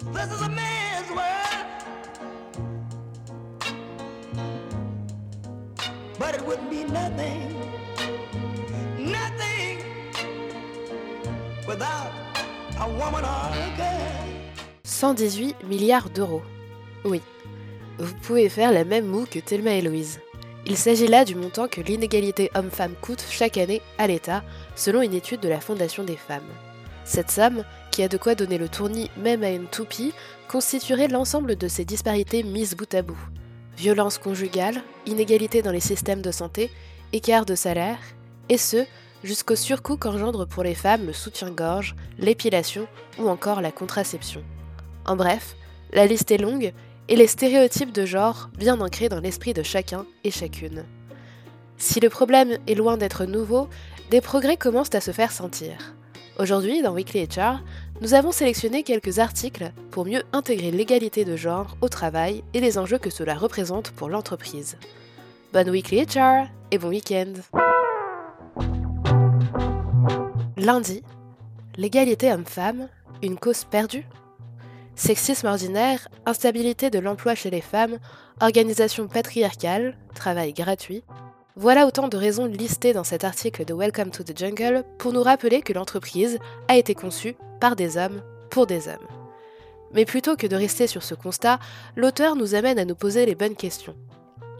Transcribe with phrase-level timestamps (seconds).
[0.00, 1.66] This is a man's world.
[6.18, 7.54] But it wouldn't be nothing,
[8.98, 9.84] nothing
[11.68, 12.10] without
[12.80, 14.20] a woman or a girl.
[14.84, 16.42] 118 milliards d'euros.
[17.04, 17.20] Oui,
[17.98, 20.18] vous pouvez faire la même moue que Thelma et Louise.
[20.64, 24.42] Il s'agit là du montant que l'inégalité homme-femme coûte chaque année à l'État,
[24.76, 26.42] selon une étude de la Fondation des femmes.
[27.04, 30.12] Cette somme, qui a de quoi donner le tournis même à une toupie,
[30.48, 33.18] constituerait l'ensemble de ces disparités mises bout à bout.
[33.76, 36.70] Violence conjugale, inégalité dans les systèmes de santé,
[37.12, 37.98] écart de salaire,
[38.48, 38.84] et ce,
[39.24, 42.86] jusqu'au surcoût qu'engendre pour les femmes le soutien-gorge, l'épilation
[43.18, 44.42] ou encore la contraception.
[45.06, 45.56] En bref,
[45.92, 46.72] la liste est longue
[47.08, 50.84] et les stéréotypes de genre bien ancrés dans l'esprit de chacun et chacune.
[51.76, 53.68] Si le problème est loin d'être nouveau,
[54.10, 55.94] des progrès commencent à se faire sentir.
[56.40, 57.62] Aujourd'hui, dans Weekly HR,
[58.00, 62.78] nous avons sélectionné quelques articles pour mieux intégrer l'égalité de genre au travail et les
[62.78, 64.78] enjeux que cela représente pour l'entreprise.
[65.52, 67.34] Bonne Weekly HR et bon week-end
[70.56, 71.02] Lundi,
[71.76, 72.88] l'égalité homme-femme,
[73.22, 74.06] une cause perdue
[74.94, 77.98] Sexisme ordinaire, instabilité de l'emploi chez les femmes,
[78.40, 81.04] organisation patriarcale, travail gratuit.
[81.56, 85.22] Voilà autant de raisons listées dans cet article de Welcome to the Jungle pour nous
[85.22, 89.06] rappeler que l'entreprise a été conçue par des hommes pour des hommes.
[89.92, 91.58] Mais plutôt que de rester sur ce constat,
[91.96, 93.96] l'auteur nous amène à nous poser les bonnes questions.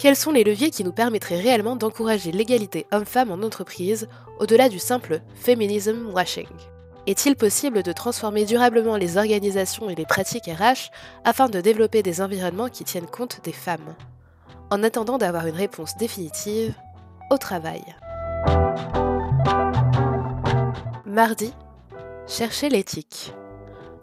[0.00, 4.08] Quels sont les leviers qui nous permettraient réellement d'encourager l'égalité homme-femme en entreprise
[4.40, 6.48] au-delà du simple feminism washing?
[7.06, 10.90] Est-il possible de transformer durablement les organisations et les pratiques RH
[11.24, 13.94] afin de développer des environnements qui tiennent compte des femmes?
[14.70, 16.74] En attendant d'avoir une réponse définitive,
[17.30, 17.82] au travail.
[21.04, 21.52] Mardi,
[22.26, 23.34] chercher l'éthique.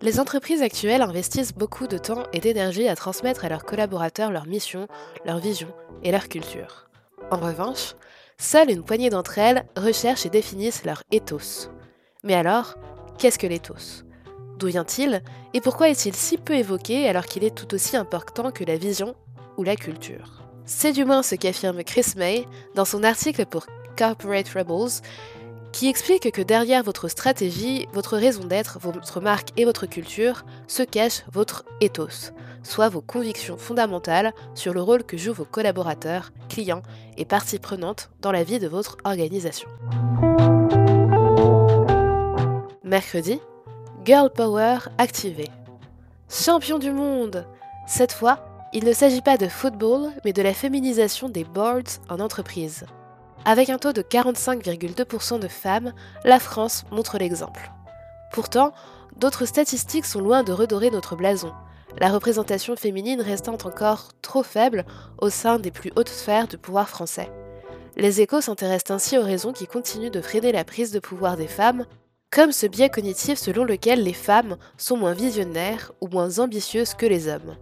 [0.00, 4.46] Les entreprises actuelles investissent beaucoup de temps et d'énergie à transmettre à leurs collaborateurs leur
[4.46, 4.88] mission,
[5.24, 5.68] leur vision
[6.02, 6.88] et leur culture.
[7.30, 7.94] En revanche,
[8.38, 11.70] seule une poignée d'entre elles recherchent et définissent leur ethos,
[12.24, 12.74] mais alors,
[13.18, 14.04] qu'est-ce que l'éthos
[14.58, 15.22] D'où vient-il?
[15.54, 19.16] Et pourquoi est-il si peu évoqué alors qu'il est tout aussi important que la vision
[19.56, 20.41] ou la culture?
[20.64, 25.02] C'est du moins ce qu'affirme Chris May dans son article pour Corporate Rebels,
[25.72, 30.82] qui explique que derrière votre stratégie, votre raison d'être, votre marque et votre culture se
[30.82, 36.82] cache votre ethos, soit vos convictions fondamentales sur le rôle que jouent vos collaborateurs, clients
[37.16, 39.68] et parties prenantes dans la vie de votre organisation.
[42.84, 43.40] Mercredi,
[44.04, 45.48] Girl Power activé.
[46.28, 47.46] Champion du monde
[47.86, 52.20] Cette fois, il ne s'agit pas de football, mais de la féminisation des boards en
[52.20, 52.86] entreprise.
[53.44, 55.92] Avec un taux de 45,2% de femmes,
[56.24, 57.70] la France montre l'exemple.
[58.32, 58.72] Pourtant,
[59.16, 61.52] d'autres statistiques sont loin de redorer notre blason,
[61.98, 64.84] la représentation féminine restant encore trop faible
[65.18, 67.30] au sein des plus hautes sphères du pouvoir français.
[67.96, 71.46] Les échos s'intéressent ainsi aux raisons qui continuent de freiner la prise de pouvoir des
[71.46, 71.84] femmes
[72.30, 77.04] comme ce biais cognitif selon lequel les femmes sont moins visionnaires ou moins ambitieuses que
[77.04, 77.56] les hommes.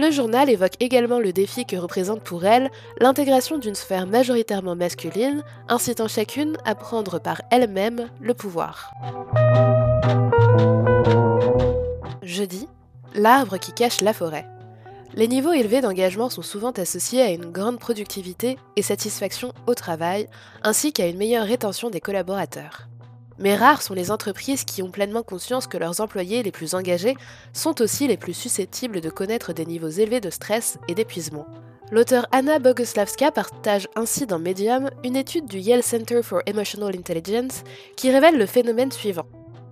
[0.00, 2.70] Le journal évoque également le défi que représente pour elles
[3.00, 8.92] l'intégration d'une sphère majoritairement masculine, incitant chacune à prendre par elle-même le pouvoir.
[12.22, 12.68] Jeudi,
[13.12, 14.46] l'arbre qui cache la forêt.
[15.14, 20.28] Les niveaux élevés d'engagement sont souvent associés à une grande productivité et satisfaction au travail,
[20.62, 22.86] ainsi qu'à une meilleure rétention des collaborateurs.
[23.38, 27.16] Mais rares sont les entreprises qui ont pleinement conscience que leurs employés les plus engagés
[27.52, 31.46] sont aussi les plus susceptibles de connaître des niveaux élevés de stress et d'épuisement.
[31.90, 37.62] L'auteur Anna Boguslavska partage ainsi dans Medium une étude du Yale Center for Emotional Intelligence
[37.96, 39.26] qui révèle le phénomène suivant.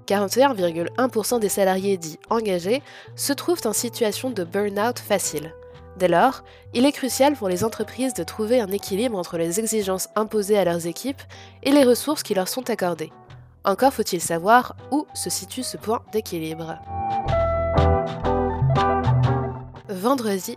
[0.06, 2.82] 41,1% des salariés dits engagés
[3.16, 5.52] se trouvent en situation de burn-out facile.
[5.98, 10.08] Dès lors, il est crucial pour les entreprises de trouver un équilibre entre les exigences
[10.14, 11.22] imposées à leurs équipes
[11.62, 13.12] et les ressources qui leur sont accordées.
[13.66, 16.78] Encore faut-il savoir où se situe ce point d'équilibre.
[19.88, 20.56] Vendredi,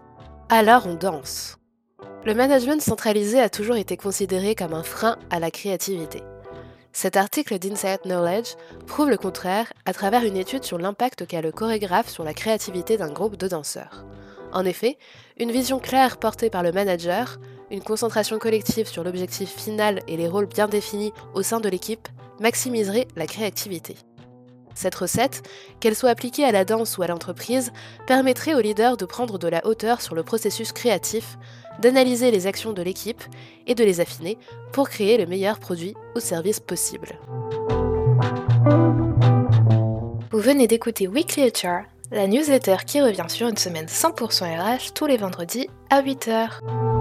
[0.49, 1.57] alors on danse.
[2.23, 6.21] Le management centralisé a toujours été considéré comme un frein à la créativité.
[6.93, 8.53] Cet article d'Insight Knowledge
[8.85, 12.97] prouve le contraire à travers une étude sur l'impact qu'a le chorégraphe sur la créativité
[12.97, 14.05] d'un groupe de danseurs.
[14.51, 14.99] En effet,
[15.39, 17.39] une vision claire portée par le manager,
[17.71, 22.07] une concentration collective sur l'objectif final et les rôles bien définis au sein de l'équipe
[22.39, 23.95] maximiserait la créativité.
[24.75, 25.43] Cette recette,
[25.81, 27.73] qu'elle soit appliquée à la danse ou à l'entreprise,
[28.07, 31.37] permettrait aux leaders de prendre de la hauteur sur le processus créatif,
[31.81, 33.21] d'analyser les actions de l'équipe
[33.67, 34.37] et de les affiner
[34.71, 37.19] pour créer le meilleur produit ou service possible.
[40.31, 41.81] Vous venez d'écouter Weekly HR,
[42.11, 46.98] la newsletter qui revient sur une semaine 100% RH tous les vendredis à 8h.